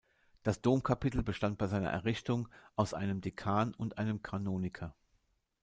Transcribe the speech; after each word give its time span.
Das 0.41 0.61
Domkapitel 0.63 1.21
bestand 1.21 1.59
bei 1.59 1.67
seiner 1.67 1.91
Errichtung 1.91 2.49
aus 2.75 2.95
einem 2.95 3.21
Dekan 3.21 3.71
und 3.75 3.99
einem 3.99 4.23
Kanoniker. 4.23 4.95